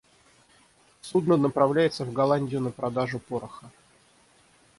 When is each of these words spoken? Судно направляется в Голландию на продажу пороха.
Судно 1.01 1.37
направляется 1.37 2.05
в 2.05 2.11
Голландию 2.11 2.59
на 2.59 2.71
продажу 2.71 3.19
пороха. 3.19 3.69